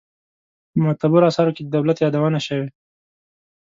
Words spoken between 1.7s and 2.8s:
دولت یادونه شوې.